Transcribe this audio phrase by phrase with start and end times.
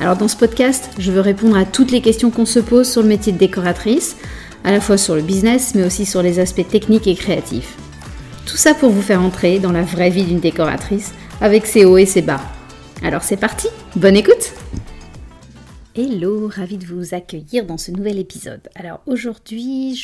[0.00, 3.02] Alors dans ce podcast, je veux répondre à toutes les questions qu'on se pose sur
[3.02, 4.16] le métier de décoratrice,
[4.64, 7.76] à la fois sur le business, mais aussi sur les aspects techniques et créatifs.
[8.46, 11.98] Tout ça pour vous faire entrer dans la vraie vie d'une décoratrice, avec ses hauts
[11.98, 12.40] et ses bas.
[13.02, 14.54] Alors c'est parti, bonne écoute
[15.94, 18.62] Hello, ravi de vous accueillir dans ce nouvel épisode.
[18.76, 19.94] Alors aujourd'hui,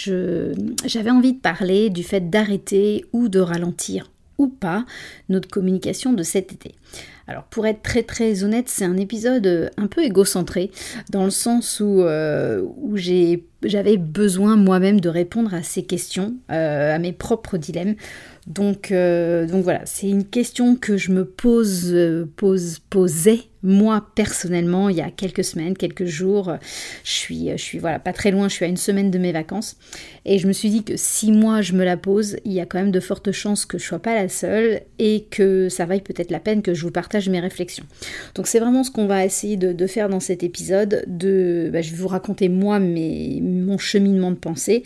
[0.85, 4.85] j'avais envie de parler du fait d'arrêter ou de ralentir ou pas
[5.31, 6.75] notre communication de cet été.
[7.29, 10.71] Alors pour être très très honnête, c'est un épisode euh, un peu égocentré,
[11.11, 12.97] dans le sens où, euh, où
[13.67, 17.95] j'avais besoin moi-même de répondre à ces questions, euh, à mes propres dilemmes.
[18.47, 21.97] Donc, donc voilà, c'est une question que je me pose,
[22.37, 26.57] pose, posais moi personnellement il y a quelques semaines, quelques jours.
[27.05, 29.33] Je suis, je suis voilà pas très loin, je suis à une semaine de mes
[29.33, 29.77] vacances
[30.25, 32.67] et je me suis dit que si moi je me la pose, il y a
[32.67, 36.01] quand même de fortes chances que je sois pas la seule et que ça vaille
[36.01, 37.85] peut-être la peine que je vous partage mes réflexions.
[38.35, 41.05] Donc c'est vraiment ce qu'on va essayer de, faire dans cet épisode.
[41.07, 44.83] De, bah, je vais vous raconter moi mes, mon cheminement de pensée.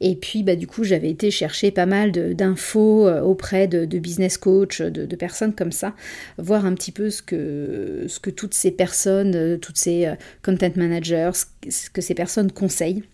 [0.00, 4.38] Et puis bah, du coup j'avais été chercher pas mal d'infos euh, auprès de, business
[4.38, 5.94] coach, de, personnes comme ça,
[6.38, 11.30] voir un petit peu ce que, toutes ces personnes, euh, toutes ces euh, content managers,
[11.68, 13.04] ce que ces personnes conseillent.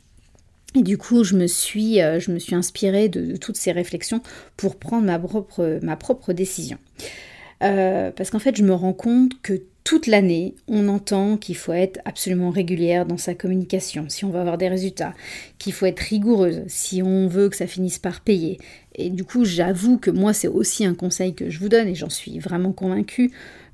[0.76, 4.22] Et du coup, je me suis, je inspirée de, toutes ces réflexions
[4.56, 6.78] pour prendre ma propre, décision.
[7.58, 12.00] Parce qu'en fait, je me rends compte que toute l'année, on entend qu'il faut être
[12.04, 15.14] absolument régulière dans sa communication si on veut avoir des résultats,
[15.58, 18.58] qu'il faut être rigoureuse si on veut que ça finisse par payer.
[18.94, 21.94] Et du coup, j'avoue que moi, c'est aussi un conseil que je vous donne et
[21.94, 23.30] j'en suis vraiment convaincue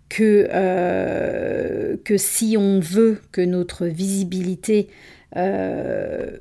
[0.09, 4.89] que, euh, si on veut que notre visibilité
[5.37, 6.39] euh,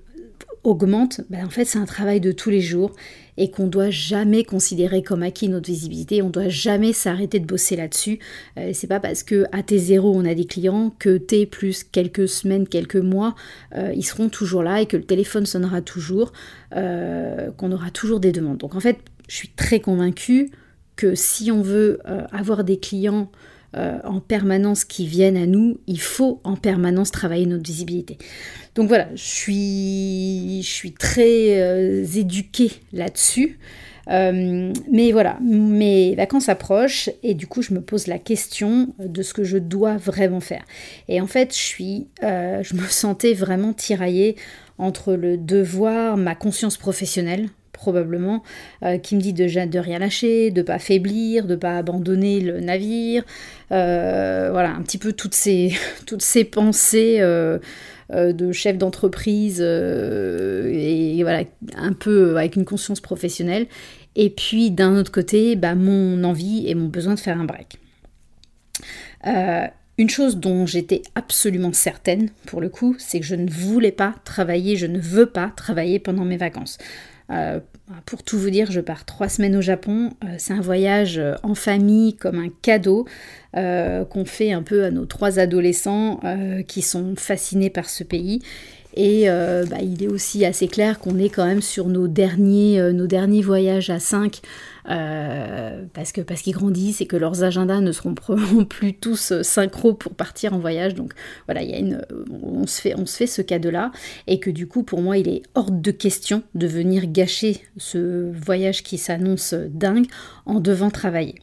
[0.66, 2.92] augmente, ben en fait c'est un travail de tous les jours
[3.38, 7.76] et qu'on doit jamais considérer comme acquis notre visibilité, on doit jamais s'arrêter de bosser
[7.76, 8.20] là-dessus.
[8.58, 12.28] Euh, c'est pas parce que à T0 on a des clients que T plus quelques
[12.28, 13.36] semaines, quelques mois,
[13.76, 16.32] euh, ils seront toujours là et que le téléphone sonnera toujours,
[16.76, 18.58] euh, qu'on aura toujours des demandes.
[18.58, 20.52] Donc en fait, je suis très convaincue
[20.96, 22.00] que si on veut
[22.32, 23.30] avoir des clients
[23.76, 28.18] euh, en permanence qui viennent à nous, il faut en permanence travailler notre visibilité.
[28.76, 33.60] Donc voilà, je suis, je suis très euh, éduquée là-dessus.
[34.10, 39.24] Euh, mais voilà, mes vacances approchent et du coup je me pose la question de
[39.24, 40.64] ce que je dois vraiment faire.
[41.08, 44.36] Et en fait, je suis, je me sentais vraiment tiraillée
[44.78, 48.42] entre le devoir, ma conscience professionnelle, probablement,
[48.84, 52.60] euh, qui me dit de, de rien lâcher, de pas faiblir, de pas abandonner le
[52.60, 53.24] navire.
[53.72, 55.74] Euh, voilà, un petit peu toutes ces,
[56.08, 57.60] toutes ces pensées euh,
[58.10, 61.44] de chef d'entreprise et voilà,
[61.76, 63.68] un peu avec une conscience professionnelle.
[64.16, 67.80] Et puis d'un autre côté, bah, mon envie et mon besoin de faire un break.
[69.98, 74.14] Une chose dont j'étais absolument certaine, pour le coup, c'est que je ne voulais pas
[74.26, 76.78] travailler, je ne veux pas travailler pendant mes vacances.
[77.32, 77.60] Euh,
[78.06, 80.12] pour tout vous dire, je pars trois semaines au Japon.
[80.24, 83.06] Euh, c'est un voyage euh, en famille comme un cadeau
[84.10, 86.20] qu'on fait un peu à nos trois adolescents
[86.68, 88.42] qui sont fascinés par ce pays.
[88.96, 93.42] Et bah, il est aussi assez clair qu'on est quand même sur nos derniers, derniers
[93.42, 94.42] voyages à cinq
[94.88, 98.14] euh, parce parce qu'ils grandissent et que leurs agendas ne seront
[98.70, 100.94] plus tous euh, synchro pour partir en voyage.
[100.94, 101.14] Donc
[101.48, 102.06] voilà, il y a une,
[102.44, 103.92] on se fait on se fait ce cadeau-là
[104.28, 108.32] et que du coup pour moi il est hors de question de venir gâcher ce
[108.32, 110.06] voyage qui s'annonce dingue
[110.46, 111.36] en devant travailler.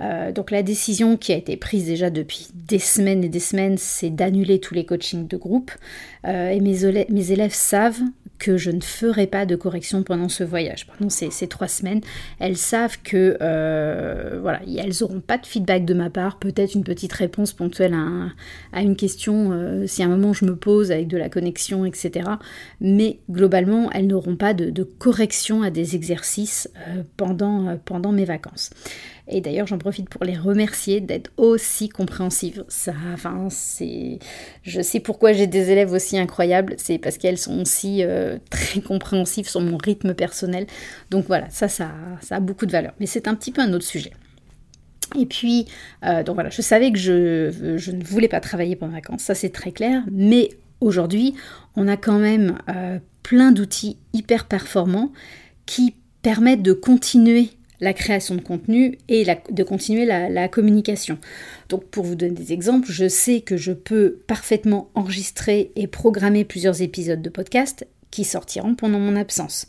[0.00, 3.78] Euh, donc la décision qui a été prise déjà depuis des semaines et des semaines,
[3.78, 5.70] c'est d'annuler tous les coachings de groupe.
[6.24, 8.02] et mes, mes élèves savent
[8.38, 12.00] que je ne ferai pas de correction pendant ce voyage, pendant ces, trois semaines.
[12.38, 16.84] Elles savent que euh, voilà, elles n'auront pas de feedback de ma part, peut-être une
[16.84, 17.94] petite réponse ponctuelle
[18.72, 21.84] à, une question euh, si à un moment je me pose avec de la connexion,
[21.84, 22.30] etc.
[22.80, 28.70] Mais globalement, elles n'auront pas de, correction à des exercices euh, pendant, pendant mes vacances.
[29.26, 32.64] Et d'ailleurs, j'en profite pour les remercier d'être aussi compréhensives.
[32.68, 34.18] Ça, enfin, c'est,
[34.62, 36.74] je sais pourquoi j'ai des élèves aussi incroyables.
[36.76, 38.02] C'est parce qu'elles sont aussi
[38.50, 40.66] très compréhensives sur mon rythme personnel.
[41.10, 42.92] Donc voilà, ça, ça, ça a beaucoup de valeur.
[43.00, 44.12] Mais c'est un petit peu un autre sujet.
[45.18, 45.66] Et puis,
[46.02, 49.50] donc voilà, je savais que je, ne voulais pas travailler pendant les vacances, ça c'est
[49.50, 50.50] très clair, mais
[50.80, 51.34] aujourd'hui,
[51.76, 52.58] on a quand même
[53.22, 55.12] plein d'outils hyper performants
[55.66, 57.50] qui permettent de continuer
[57.80, 61.18] la création de contenu et de continuer la, communication.
[61.68, 66.44] Donc pour vous donner des exemples, je sais que je peux parfaitement enregistrer et programmer
[66.44, 69.66] plusieurs épisodes de podcast qui sortiront pendant mon absence.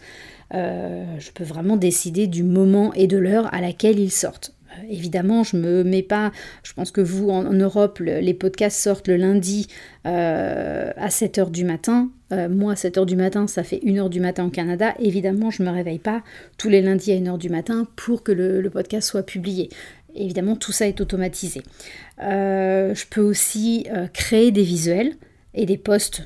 [0.54, 4.54] Euh, je peux vraiment décider du moment et de l'heure à laquelle ils sortent.
[4.70, 6.32] Euh, évidemment, je me mets pas.
[6.62, 9.68] Je pense que vous, en, Europe, les podcasts sortent le lundi
[10.06, 12.10] euh, à 7h du matin.
[12.32, 14.94] Moi, à 7h du matin, ça fait 1h du matin au Canada.
[15.00, 16.22] Évidemment, je ne me réveille pas
[16.58, 19.70] tous les lundis à 1h du matin pour que le, podcast soit publié.
[20.16, 21.62] Évidemment, tout ça est automatisé.
[22.20, 25.14] je peux aussi créer des visuels
[25.56, 26.24] et des posts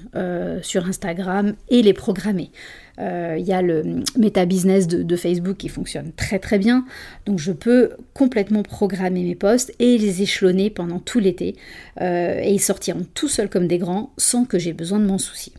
[0.62, 2.52] sur Instagram et les programmer.
[3.00, 6.86] Euh, il y a le Meta Business de, Facebook qui fonctionne très très bien.
[7.26, 11.56] Donc je peux complètement programmer mes posts et les échelonner pendant tout l'été.
[12.02, 15.18] Euh, et ils sortiront tout seuls comme des grands sans que j'ai besoin de m'en
[15.18, 15.54] soucier.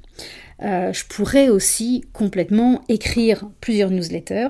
[0.63, 4.49] Euh, je pourrais aussi complètement écrire plusieurs newsletters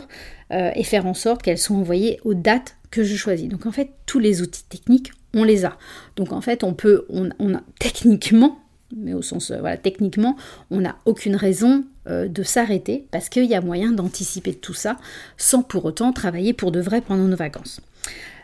[0.52, 3.48] et faire en sorte qu'elles soient envoyées aux dates que je choisis.
[3.48, 5.78] Donc en fait, tous les outils techniques, on les a.
[6.16, 8.58] Donc en fait, on peut, on a techniquement,
[8.96, 10.36] mais au sens, voilà, techniquement,
[10.70, 14.96] on n'a aucune raison euh, de s'arrêter parce qu'il y a moyen d'anticiper tout ça
[15.36, 17.80] sans pour autant travailler pour de vrai pendant nos vacances.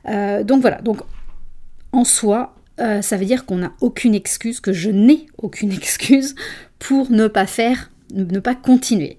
[0.09, 1.01] Euh, donc voilà, donc
[1.93, 6.35] en soi, euh, ça veut dire qu'on n'a aucune excuse, que je n'ai aucune excuse
[6.79, 9.19] pour ne pas faire, ne pas continuer.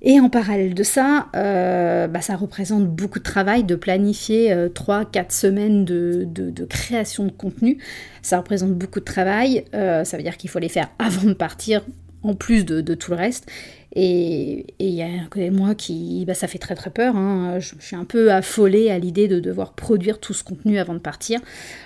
[0.00, 5.84] Et en parallèle de ça, bah, ça représente beaucoup de travail de planifier 3-4 semaines
[5.84, 7.78] de, de, création de contenu.
[8.22, 9.64] Ça représente beaucoup de travail.
[9.72, 11.82] ça veut dire qu'il faut les faire avant de partir
[12.22, 13.50] en plus de, tout le reste.
[13.94, 17.16] Et il y a un côté moi qui, bah, ça fait très très peur.
[17.16, 17.58] Hein.
[17.58, 20.98] Je, suis un peu affolée à l'idée de devoir produire tout ce contenu avant de
[20.98, 21.40] partir.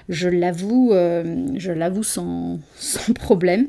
[0.09, 3.69] Je l'avoue, euh, je l'avoue sans, sans, problème.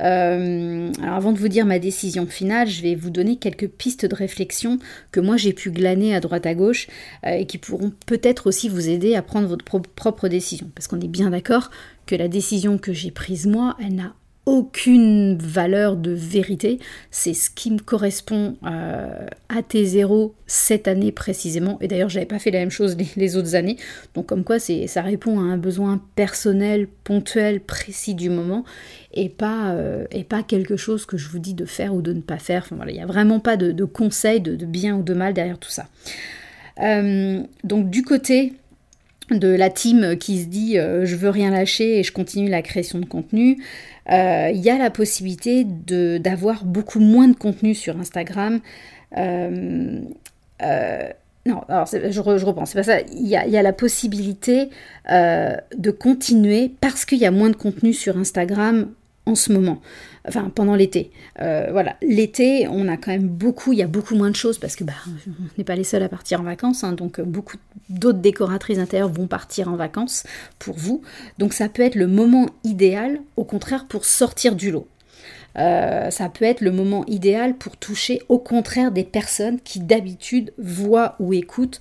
[0.00, 4.06] Euh, alors avant de vous dire ma décision finale, je vais vous donner quelques pistes
[4.06, 4.78] de réflexion
[5.12, 6.88] que moi j'ai pu glaner à droite à gauche
[7.26, 10.70] euh, et qui pourront peut-être aussi vous aider à prendre votre propre décision.
[10.74, 11.70] Parce qu'on est bien d'accord
[12.06, 14.14] que la décision que j'ai prise moi, elle n'a
[14.50, 16.80] aucune valeur de vérité.
[17.12, 21.78] C'est ce qui me correspond euh, à T0 cette année précisément.
[21.80, 23.76] Et d'ailleurs, j'avais pas fait la même chose les, autres années.
[24.14, 28.64] Donc, comme quoi, ça répond à un besoin personnel, ponctuel, précis du moment,
[29.14, 32.12] et pas, euh, et pas quelque chose que je vous dis de faire ou de
[32.12, 32.66] ne pas faire.
[32.88, 35.86] Il n'y a vraiment pas de, conseil de, bien ou de mal derrière tout ça.
[36.82, 38.54] Euh, donc, du côté
[39.30, 42.98] de la team qui se dit je veux rien lâcher et je continue la création
[42.98, 43.62] de contenu,
[44.10, 48.60] euh, il y a la possibilité d'avoir beaucoup moins de contenu sur Instagram.
[49.16, 50.00] Euh,
[50.62, 51.08] euh,
[51.46, 53.00] non, je, repense, c'est pas ça.
[53.12, 54.68] Il y a, la possibilité
[55.08, 58.88] de continuer parce qu'il y a moins de contenu sur Instagram
[59.30, 59.80] en ce moment
[60.26, 61.10] enfin pendant l'été.
[61.40, 64.58] Euh, voilà, l'été, on a quand même beaucoup, il y a beaucoup moins de choses
[64.58, 64.92] parce que bah,
[65.26, 67.56] on n'est pas les seuls à partir en vacances, hein, donc beaucoup
[67.88, 70.24] d'autres décoratrices intérieures vont partir en vacances
[70.58, 71.02] pour vous.
[71.38, 74.86] Donc ça peut être le moment idéal, au contraire, pour sortir du lot.
[75.58, 80.52] Euh, ça peut être le moment idéal pour toucher au contraire des personnes qui d'habitude
[80.58, 81.80] voient ou écoutent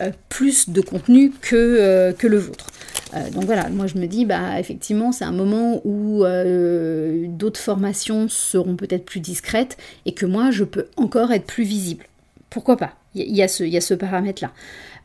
[0.00, 2.66] euh, plus de contenu que, que le vôtre.
[3.14, 7.60] Euh, donc voilà, moi je me dis, bah effectivement, c'est un moment où euh, d'autres
[7.60, 12.04] formations seront peut-être plus discrètes et que moi je peux encore être plus visible.
[12.50, 12.94] Pourquoi pas?
[13.14, 14.52] Il y, a ce, paramètre-là.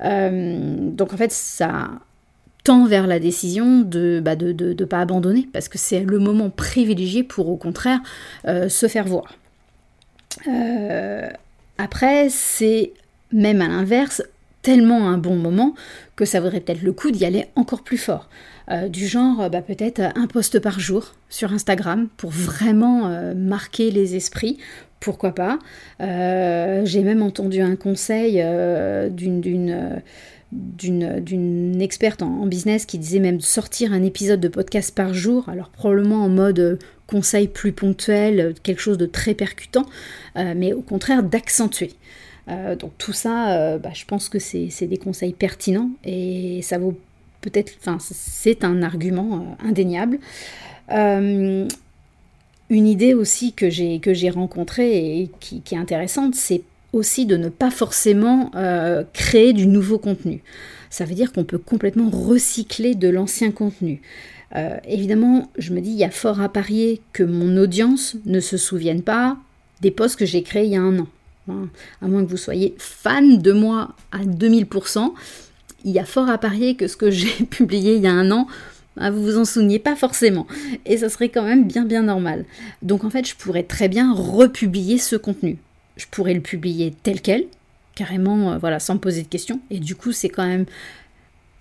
[0.04, 1.90] Euh, donc en fait, ça
[2.64, 6.50] tend vers la décision de ne bah, de, pas abandonner parce que c'est le moment
[6.50, 8.00] privilégié pour au contraire
[8.46, 9.34] se faire voir.
[11.78, 12.94] après, c'est
[13.32, 14.22] même à l'inverse
[14.64, 15.76] tellement un bon moment
[16.16, 18.30] que ça vaudrait peut-être le coup d'y aller encore plus fort.
[18.72, 23.92] Euh, du genre bah, peut-être un post par jour sur Instagram pour vraiment euh, marquer
[23.92, 24.58] les esprits.
[25.00, 25.60] Pourquoi pas?
[26.00, 28.44] Euh, J'ai même entendu un conseil
[29.12, 30.02] d'une
[30.52, 35.50] d'une experte en, business qui disait même de sortir un épisode de podcast par jour,
[35.50, 36.78] alors probablement en mode
[37.08, 39.88] conseil plus ponctuel, quelque chose de très percutant,
[40.36, 41.94] mais au contraire d'accentuer.
[42.50, 46.78] Euh, donc tout ça, euh, bah, je pense que c'est des conseils pertinents et ça
[46.78, 46.98] vaut
[47.42, 50.20] peut-être, c'est un argument euh, indéniable.
[50.90, 51.68] une
[52.70, 57.72] idée aussi que j'ai rencontrée et qui, qui est intéressante, c'est aussi de ne pas
[57.72, 58.52] forcément
[59.14, 60.44] créer du nouveau contenu.
[60.90, 64.02] Ça veut dire qu'on peut complètement recycler de l'ancien contenu.
[64.88, 68.58] évidemment, je me dis, il y a fort à parier que mon audience ne se
[68.58, 69.38] souvienne pas
[69.82, 71.08] des posts que j'ai créés il y a un an.
[71.50, 71.68] Hein,
[72.02, 75.12] à moins que vous soyez fan de moi à 2000%,
[75.84, 78.32] il y a fort à parier que ce que j'ai publié il y a un
[78.32, 78.48] an,
[78.96, 80.48] bah, vous vous en souveniez pas forcément.
[80.86, 82.46] Et ça serait quand même bien bien normal.
[82.82, 85.58] Donc en fait, je pourrais très bien republier ce contenu.
[85.98, 87.46] Je pourrais le publier tel quel,
[87.96, 89.60] carrément, euh, voilà, sans me poser de questions.
[89.70, 90.66] Et du coup, c'est quand même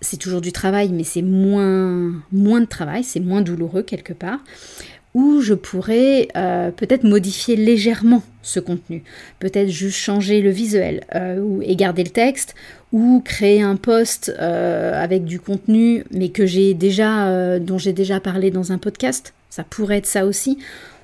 [0.01, 4.41] c'est toujours du travail, mais c'est moins, moins de travail, c'est moins douloureux quelque part
[5.15, 9.05] où je pourrais euh, peut-être modifier légèrement ce contenu,
[9.41, 12.55] peut-être juste changer le visuel euh, et garder le texte,
[12.93, 18.21] ou créer un post euh, avec du contenu, mais que j'ai déjà, dont j'ai déjà
[18.21, 19.35] parlé dans un podcast.
[19.51, 20.59] Ça pourrait être ça aussi.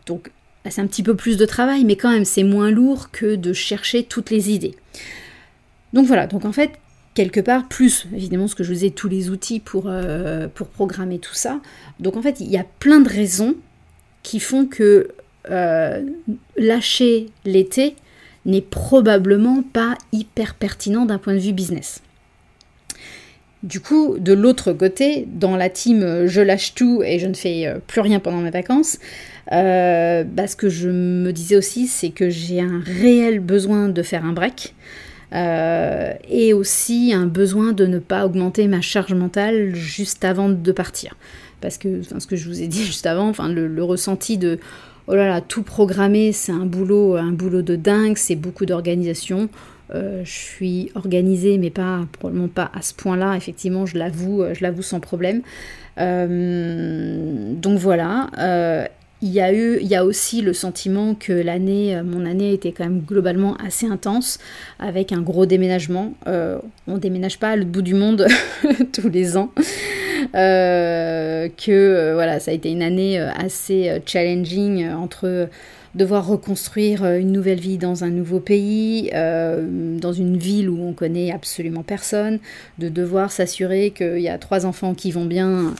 [0.06, 0.30] Donc
[0.68, 3.52] c'est un petit peu plus de travail, mais quand même c'est moins lourd que de
[3.52, 4.74] chercher toutes les idées.
[5.92, 6.72] Donc voilà, donc en fait,
[7.14, 9.90] quelque part, plus évidemment ce que je vous ai, tous les outils pour,
[10.54, 11.60] pour programmer tout ça.
[12.00, 13.54] Donc en fait, il y a plein de raisons
[14.22, 15.08] qui font que
[15.50, 16.02] euh,
[16.56, 17.94] lâcher l'été
[18.44, 22.02] n'est probablement pas hyper pertinent d'un point de vue business.
[23.62, 27.34] Du coup, de l'autre côté, dans la team euh, je lâche tout et je ne
[27.34, 28.98] fais euh, plus rien pendant mes vacances,
[29.50, 34.24] bah, ce que je me disais aussi, c'est que j'ai un réel besoin de faire
[34.26, 34.74] un break.
[35.32, 41.16] et aussi un besoin de ne pas augmenter ma charge mentale juste avant de partir
[41.60, 44.58] parce que enfin, ce que je vous ai dit juste avant, enfin, le, ressenti de
[45.06, 49.48] oh là là, tout programmer, c'est un boulot, un boulot de dingue, c'est beaucoup d'organisation.
[49.94, 53.36] Euh, je suis organisée, mais pas probablement pas à ce point-là.
[53.36, 55.42] Effectivement, je l'avoue, je l'avoue sans problème.
[55.98, 58.28] Euh, donc voilà.
[58.38, 58.86] Euh,
[59.20, 62.70] il y a eu, il y a aussi le sentiment que l'année, mon année était
[62.70, 64.38] quand même globalement assez intense,
[64.78, 66.14] avec un gros déménagement.
[66.86, 68.28] on déménage pas à l'autre bout du monde
[68.92, 69.50] tous les ans.
[70.34, 75.48] Euh, que euh, voilà, ça a été une année euh, assez challenging entre
[75.94, 81.32] devoir reconstruire une nouvelle vie dans un nouveau pays, dans une ville où on connaît
[81.32, 82.38] absolument personne,
[82.78, 85.74] de devoir s'assurer qu'il y a trois enfants qui vont bien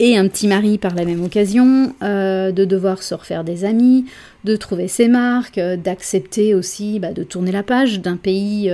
[0.00, 4.04] et un petit mari par la même occasion, de devoir se refaire des amis,
[4.44, 8.70] de trouver ses marques, d'accepter aussi bah, de tourner la page d'un pays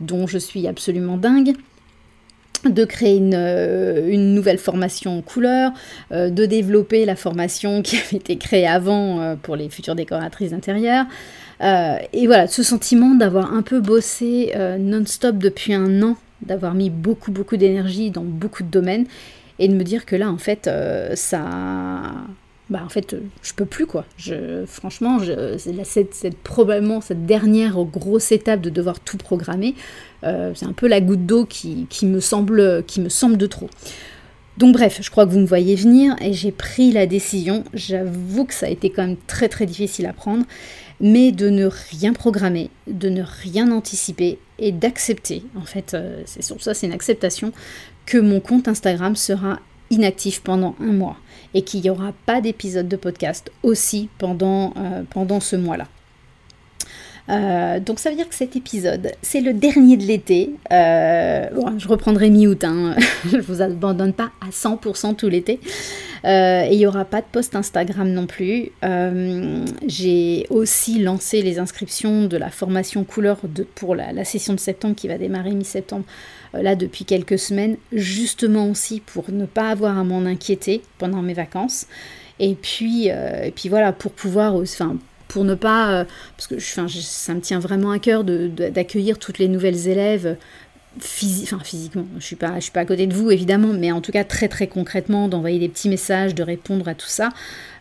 [0.00, 1.54] dont je suis absolument dingue
[2.66, 5.72] de créer une, euh, une, nouvelle formation couleur,
[6.12, 10.50] euh, de développer la formation qui avait été créée avant euh, pour les futures décoratrices
[10.50, 11.06] d'intérieur.
[11.60, 17.32] et voilà, ce sentiment d'avoir un peu bossé non-stop depuis un an, d'avoir mis beaucoup
[17.32, 19.06] beaucoup d'énergie dans beaucoup de domaines,
[19.58, 20.70] et de me dire que là, en fait,
[21.14, 22.12] ça
[22.70, 24.04] bah en fait je peux plus quoi.
[24.16, 25.18] Je, franchement,
[25.56, 29.74] c'est cette, probablement cette dernière grosse étape de devoir tout programmer.
[30.24, 33.70] Euh, c'est un peu la goutte d'eau qui, me semble, qui me semble de trop.
[34.58, 37.62] Donc bref, je crois que vous me voyez venir et j'ai pris la décision.
[37.74, 40.44] J'avoue que ça a été quand même très très difficile à prendre,
[41.00, 45.44] mais de ne rien programmer, de ne rien anticiper et d'accepter.
[45.56, 47.52] En fait, euh, c'est sur ça, c'est une acceptation
[48.04, 49.60] que mon compte Instagram sera
[49.90, 51.16] inactif pendant un mois
[51.54, 55.86] et qu'il n'y aura pas d'épisode de podcast aussi pendant, euh, pendant ce mois-là.
[57.30, 60.50] Euh, donc ça veut dire que cet épisode, c'est le dernier de l'été.
[60.72, 62.96] Euh, je reprendrai mi-août, hein.
[63.30, 65.60] je vous abandonne pas à 100% tout l'été.
[66.24, 68.70] et il n'y aura pas de post Instagram non plus.
[69.86, 74.94] J'ai aussi lancé les inscriptions de la formation couleur de, pour la, session de septembre
[74.94, 76.04] qui va démarrer mi-septembre
[76.52, 81.34] là depuis quelques semaines, justement aussi pour ne pas avoir à m'en inquiéter pendant mes
[81.34, 81.86] vacances.
[82.40, 86.04] Et puis, euh, puis voilà, pour pouvoir, enfin, pour ne pas, euh,
[86.36, 86.82] parce que ça
[87.34, 90.36] me tient vraiment à cœur d'accueillir toutes les nouvelles élèves
[91.00, 94.12] physiquement, je suis pas, je suis pas à côté de vous évidemment, mais en tout
[94.12, 97.30] cas très très concrètement d'envoyer des petits messages, de répondre à tout ça.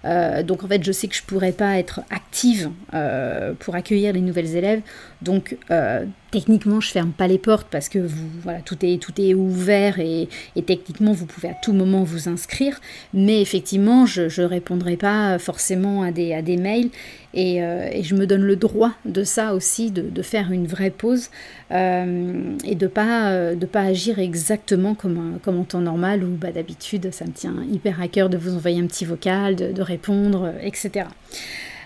[0.05, 4.13] Euh, donc en fait, je sais que je pourrais pas être active euh, pour accueillir
[4.13, 4.81] les nouvelles élèves.
[5.21, 7.99] Donc euh, techniquement, je ferme pas les portes parce que
[8.43, 10.29] voilà, tout est tout est ouvert et,
[10.65, 12.79] techniquement vous pouvez à tout moment vous inscrire.
[13.13, 16.89] Mais effectivement, je ne répondrai pas forcément à des à des mails
[17.33, 17.61] et,
[18.03, 21.29] je me donne le droit de ça aussi, de, faire une vraie pause
[21.71, 27.11] et de pas de pas agir exactement comme comme en temps normal où bah, d'habitude
[27.11, 30.53] ça me tient hyper à cœur de vous envoyer un petit vocal, de, de répondre,
[30.61, 31.07] etc.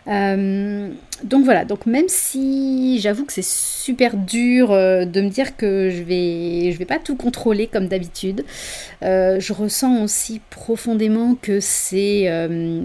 [0.07, 0.89] Euh,
[1.23, 5.91] donc voilà, donc même si j'avoue que c'est super dur euh, de me dire que
[5.91, 8.43] je vais, je vais pas tout contrôler comme d'habitude,
[9.03, 12.31] euh, je ressens aussi profondément que c'est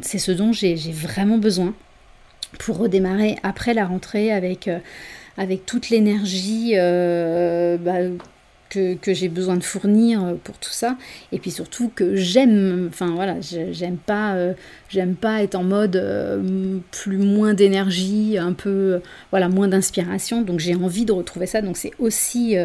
[0.03, 1.75] c'est ce dont j'ai vraiment besoin
[2.59, 4.71] pour redémarrer après la rentrée avec,
[5.37, 7.99] avec toute l'énergie bah,
[8.69, 10.97] que, j'ai besoin de fournir euh, pour tout ça.
[11.33, 14.55] Et puis surtout que j'aime enfin voilà j'aime pas euh,
[14.89, 20.43] j'aime pas être en mode euh, plus moins d'énergie un peu voilà moins d'inspiration.
[20.43, 21.63] Donc j'ai envie de retrouver ça.
[21.63, 22.57] Donc c'est aussi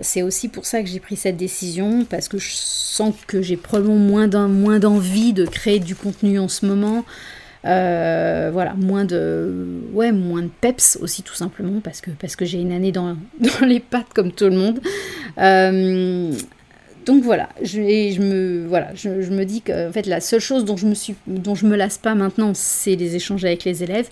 [0.00, 3.56] C'est aussi pour ça que j'ai pris cette décision, parce que je sens que j'ai
[3.56, 7.04] probablement moins d'envie de créer du contenu en ce moment.
[7.66, 12.44] Euh, voilà, moins de, ouais, moins de peps aussi tout simplement parce que, parce que
[12.44, 14.80] j'ai une année dans, dans, les pattes comme tout le monde.
[15.38, 16.30] Euh,
[17.06, 20.64] donc voilà, je, je me, voilà je, me dis que en fait, la seule chose
[20.64, 23.82] dont je me, suis, dont je me lasse pas maintenant, c'est les échanges avec les
[23.82, 24.08] élèves.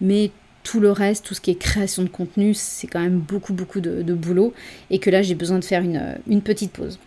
[0.00, 0.30] Mais
[0.62, 3.80] tout le reste, tout ce qui est création de contenu, c'est quand même beaucoup, beaucoup
[3.80, 4.52] de, boulot.
[4.90, 6.98] Et que là, j'ai besoin de faire une, une petite pause.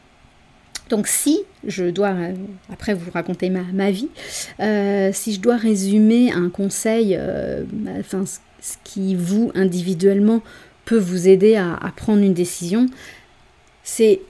[0.89, 2.33] Donc si je dois, euh,
[2.71, 4.09] après vous raconter ma, vie,
[4.59, 7.63] euh, si je dois résumer un conseil, euh,
[7.99, 10.41] enfin ce qui vous individuellement
[10.85, 12.87] peut vous aider à, à prendre une décision,
[13.83, 14.21] c'est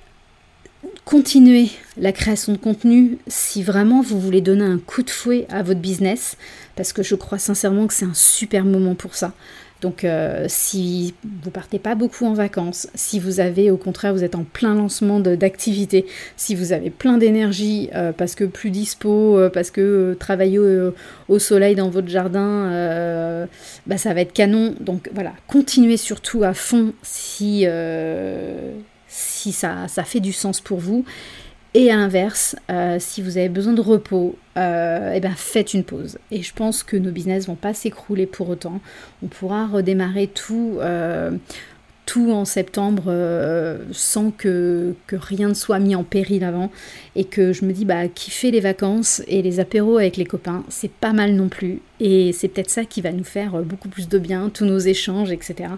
[1.06, 5.64] continuer la création de contenu si vraiment vous voulez donner un coup de fouet à
[5.64, 6.38] votre business,
[6.76, 9.34] parce que je crois sincèrement que c'est un super moment pour ça.
[9.82, 14.26] Donc euh, si vous partez pas beaucoup en vacances, si vous avez au contraire vous
[14.26, 16.06] êtes en plein lancement d'activité,
[16.36, 21.40] si vous avez plein d'énergie euh, parce que plus dispo, euh, parce que travailler au,
[21.40, 23.48] soleil dans votre jardin,
[23.88, 24.76] bah, ça va être canon.
[24.82, 27.66] Donc voilà, continuez surtout à fond si,
[29.08, 31.06] si ça, ça fait du sens pour vous.
[31.76, 35.84] Et à l'inverse, euh, si vous avez besoin de repos, euh, eh ben faites une
[35.84, 36.18] pause.
[36.32, 38.82] Et je pense que nos business vont pas s'écrouler pour autant.
[39.22, 41.30] On pourra redémarrer tout, euh,
[42.08, 43.14] tout en septembre
[43.92, 46.72] sans que, que, rien ne soit mis en péril avant.
[47.16, 50.64] Et que je me dis, bah, kiffer les vacances et les apéros avec les copains,
[50.70, 51.82] c'est pas mal non plus.
[52.00, 55.32] Et c'est peut-être ça qui va nous faire beaucoup plus de bien, tous nos échanges,
[55.32, 55.70] etc.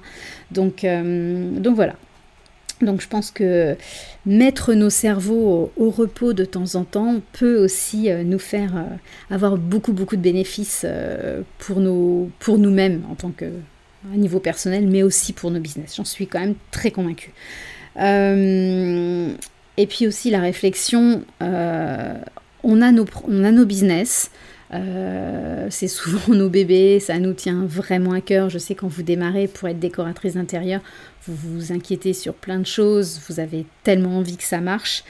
[0.51, 1.95] Donc, donc voilà.
[2.85, 3.75] Donc je pense que
[4.25, 8.83] mettre nos cerveaux au, repos de temps en temps peut aussi euh, nous faire euh,
[9.29, 11.81] avoir beaucoup beaucoup de bénéfices euh, pour,
[12.39, 13.45] pour nous-mêmes en tant que
[14.15, 15.95] niveau personnel, mais aussi pour nos business.
[15.95, 17.33] J'en suis quand même très convaincue.
[17.97, 24.31] et puis aussi la réflexion, on, a nos, on a nos business.
[24.71, 28.49] C'est souvent nos bébés, ça nous tient vraiment à cœur.
[28.49, 30.81] Je sais quand vous démarrez pour être décoratrice d'intérieur,
[31.27, 35.03] vous vous inquiétez sur plein de choses, vous avez tellement envie que ça marche,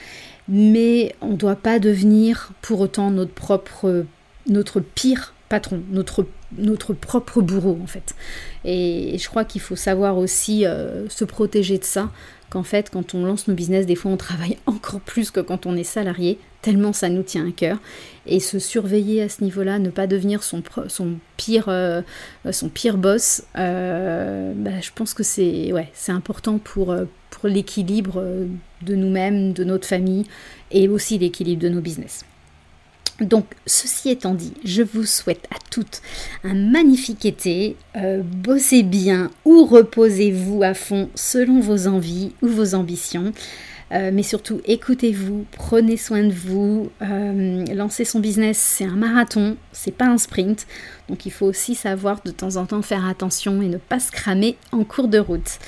[0.48, 4.06] mais on ne doit pas devenir pour autant notre propre,
[4.48, 6.26] notre pire patron, notre,
[6.58, 8.16] notre propre bourreau en fait.
[8.64, 12.10] Et je crois qu'il faut savoir aussi euh, se protéger de ça,
[12.50, 15.66] qu'en fait quand on lance nos business, des fois on travaille encore plus que quand
[15.66, 17.80] on est salarié, tellement ça nous tient à cœur.
[18.26, 22.02] Et se surveiller à ce niveau-là, ne pas devenir son, son, pire, euh,
[22.50, 26.96] son pire boss, euh, bah, je pense que c'est ouais, important pour,
[27.30, 28.24] pour l'équilibre
[28.84, 30.26] de nous-mêmes, de notre famille
[30.72, 32.24] et aussi l'équilibre de nos business.
[33.22, 36.02] Donc, ceci étant dit, je vous souhaite à toutes
[36.44, 37.76] un magnifique été.
[38.24, 43.32] bossez bien ou reposez-vous à fond selon vos envies ou vos ambitions.
[43.92, 46.90] Euh, mais surtout écoutez-vous, prenez soin de vous.
[47.02, 50.66] Euh, lancer son business, c'est un marathon, c'est pas un sprint.
[51.10, 54.12] Donc il faut aussi savoir de temps en temps faire attention et ne pas se
[54.12, 55.60] cramer en cours de route.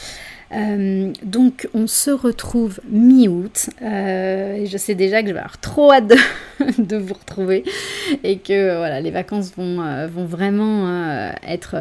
[0.54, 3.70] Euh, donc on se retrouve mi-août.
[3.82, 6.08] je sais déjà que je vais avoir trop hâte
[6.78, 7.64] de, vous retrouver
[8.24, 11.76] et que voilà, les vacances vont, vont vraiment être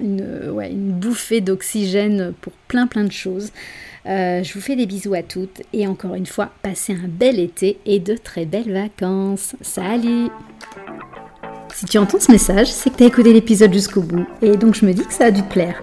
[0.00, 3.50] une, une bouffée d'oxygène pour plein plein de choses.
[4.08, 7.38] Euh, je vous fais des bisous à toutes et encore une fois, passez un bel
[7.38, 9.54] été et de très belles vacances.
[9.60, 10.28] Salut
[11.74, 14.74] Si tu entends ce message, c'est que tu as écouté l'épisode jusqu'au bout et donc
[14.74, 15.82] je me dis que ça a dû te plaire.